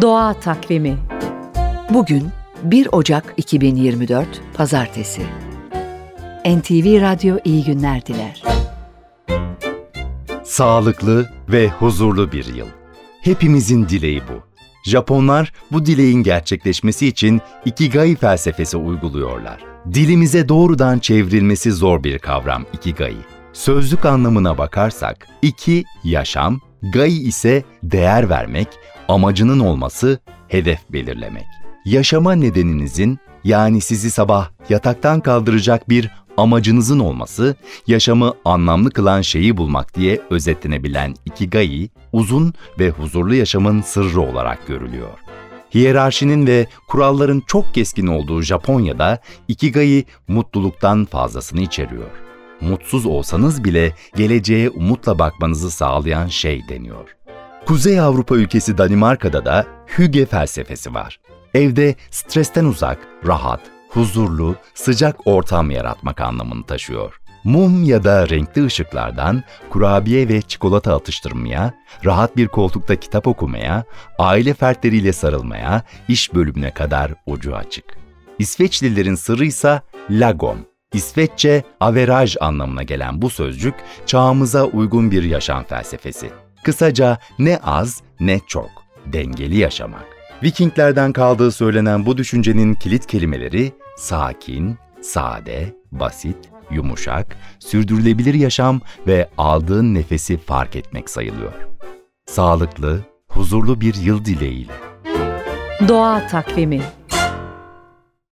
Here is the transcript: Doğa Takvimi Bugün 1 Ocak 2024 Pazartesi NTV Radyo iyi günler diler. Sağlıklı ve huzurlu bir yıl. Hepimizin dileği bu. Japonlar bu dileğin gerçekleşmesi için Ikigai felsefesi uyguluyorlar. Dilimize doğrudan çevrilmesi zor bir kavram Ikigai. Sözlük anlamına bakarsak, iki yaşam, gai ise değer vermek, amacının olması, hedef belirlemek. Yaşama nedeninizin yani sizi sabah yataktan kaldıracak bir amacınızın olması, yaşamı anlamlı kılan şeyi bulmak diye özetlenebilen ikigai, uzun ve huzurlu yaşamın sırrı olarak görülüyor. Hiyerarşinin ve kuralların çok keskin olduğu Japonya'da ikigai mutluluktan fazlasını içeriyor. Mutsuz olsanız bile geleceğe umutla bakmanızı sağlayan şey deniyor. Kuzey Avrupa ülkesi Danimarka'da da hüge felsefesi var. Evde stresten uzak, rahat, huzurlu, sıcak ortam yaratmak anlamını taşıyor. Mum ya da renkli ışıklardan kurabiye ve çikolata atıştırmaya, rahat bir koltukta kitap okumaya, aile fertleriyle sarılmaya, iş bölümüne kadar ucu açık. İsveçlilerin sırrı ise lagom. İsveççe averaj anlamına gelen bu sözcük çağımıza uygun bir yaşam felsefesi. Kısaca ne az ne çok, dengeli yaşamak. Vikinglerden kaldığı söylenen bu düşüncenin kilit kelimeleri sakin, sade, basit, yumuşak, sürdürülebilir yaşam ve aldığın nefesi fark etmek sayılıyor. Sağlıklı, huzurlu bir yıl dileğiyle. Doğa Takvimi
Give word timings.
Doğa 0.00 0.34
Takvimi 0.34 0.98
Bugün 1.90 2.28
1 2.62 2.88
Ocak 2.92 3.34
2024 3.36 4.28
Pazartesi 4.54 5.22
NTV 6.46 7.00
Radyo 7.00 7.36
iyi 7.44 7.64
günler 7.64 8.06
diler. 8.06 8.42
Sağlıklı 10.44 11.30
ve 11.48 11.68
huzurlu 11.68 12.32
bir 12.32 12.54
yıl. 12.54 12.66
Hepimizin 13.22 13.88
dileği 13.88 14.20
bu. 14.20 14.42
Japonlar 14.90 15.52
bu 15.72 15.86
dileğin 15.86 16.22
gerçekleşmesi 16.22 17.06
için 17.06 17.40
Ikigai 17.64 18.16
felsefesi 18.16 18.76
uyguluyorlar. 18.76 19.64
Dilimize 19.94 20.48
doğrudan 20.48 20.98
çevrilmesi 20.98 21.72
zor 21.72 22.04
bir 22.04 22.18
kavram 22.18 22.64
Ikigai. 22.72 23.16
Sözlük 23.52 24.04
anlamına 24.04 24.58
bakarsak, 24.58 25.28
iki 25.42 25.84
yaşam, 26.04 26.60
gai 26.82 27.12
ise 27.12 27.64
değer 27.82 28.30
vermek, 28.30 28.68
amacının 29.08 29.58
olması, 29.58 30.18
hedef 30.48 30.80
belirlemek. 30.92 31.46
Yaşama 31.84 32.32
nedeninizin 32.32 33.18
yani 33.44 33.80
sizi 33.80 34.10
sabah 34.10 34.50
yataktan 34.68 35.20
kaldıracak 35.20 35.88
bir 35.88 36.10
amacınızın 36.36 36.98
olması, 36.98 37.56
yaşamı 37.86 38.34
anlamlı 38.44 38.90
kılan 38.90 39.22
şeyi 39.22 39.56
bulmak 39.56 39.94
diye 39.94 40.20
özetlenebilen 40.30 41.14
ikigai, 41.26 41.90
uzun 42.12 42.54
ve 42.78 42.90
huzurlu 42.90 43.34
yaşamın 43.34 43.82
sırrı 43.82 44.20
olarak 44.20 44.66
görülüyor. 44.66 45.18
Hiyerarşinin 45.74 46.46
ve 46.46 46.66
kuralların 46.88 47.42
çok 47.46 47.74
keskin 47.74 48.06
olduğu 48.06 48.42
Japonya'da 48.42 49.18
ikigai 49.48 50.04
mutluluktan 50.28 51.04
fazlasını 51.04 51.60
içeriyor. 51.60 52.27
Mutsuz 52.60 53.06
olsanız 53.06 53.64
bile 53.64 53.92
geleceğe 54.16 54.70
umutla 54.70 55.18
bakmanızı 55.18 55.70
sağlayan 55.70 56.26
şey 56.26 56.68
deniyor. 56.68 57.16
Kuzey 57.66 58.00
Avrupa 58.00 58.36
ülkesi 58.36 58.78
Danimarka'da 58.78 59.44
da 59.44 59.66
hüge 59.98 60.26
felsefesi 60.26 60.94
var. 60.94 61.20
Evde 61.54 61.94
stresten 62.10 62.64
uzak, 62.64 62.98
rahat, 63.26 63.60
huzurlu, 63.88 64.56
sıcak 64.74 65.26
ortam 65.26 65.70
yaratmak 65.70 66.20
anlamını 66.20 66.66
taşıyor. 66.66 67.20
Mum 67.44 67.84
ya 67.84 68.04
da 68.04 68.28
renkli 68.28 68.64
ışıklardan 68.64 69.42
kurabiye 69.70 70.28
ve 70.28 70.42
çikolata 70.42 70.96
atıştırmaya, 70.96 71.74
rahat 72.04 72.36
bir 72.36 72.48
koltukta 72.48 72.96
kitap 72.96 73.26
okumaya, 73.26 73.84
aile 74.18 74.54
fertleriyle 74.54 75.12
sarılmaya, 75.12 75.82
iş 76.08 76.34
bölümüne 76.34 76.70
kadar 76.70 77.14
ucu 77.26 77.56
açık. 77.56 77.84
İsveçlilerin 78.38 79.14
sırrı 79.14 79.44
ise 79.44 79.82
lagom. 80.10 80.58
İsveççe 80.94 81.62
averaj 81.80 82.36
anlamına 82.40 82.82
gelen 82.82 83.22
bu 83.22 83.30
sözcük 83.30 83.74
çağımıza 84.06 84.64
uygun 84.64 85.10
bir 85.10 85.22
yaşam 85.22 85.64
felsefesi. 85.64 86.30
Kısaca 86.64 87.18
ne 87.38 87.58
az 87.64 88.02
ne 88.20 88.40
çok, 88.46 88.70
dengeli 89.06 89.56
yaşamak. 89.56 90.06
Vikinglerden 90.42 91.12
kaldığı 91.12 91.52
söylenen 91.52 92.06
bu 92.06 92.16
düşüncenin 92.16 92.74
kilit 92.74 93.06
kelimeleri 93.06 93.72
sakin, 93.96 94.78
sade, 95.00 95.74
basit, 95.92 96.36
yumuşak, 96.70 97.36
sürdürülebilir 97.58 98.34
yaşam 98.34 98.80
ve 99.06 99.28
aldığın 99.38 99.94
nefesi 99.94 100.38
fark 100.38 100.76
etmek 100.76 101.10
sayılıyor. 101.10 101.52
Sağlıklı, 102.26 103.00
huzurlu 103.28 103.80
bir 103.80 103.94
yıl 103.94 104.24
dileğiyle. 104.24 104.72
Doğa 105.88 106.26
Takvimi 106.26 106.82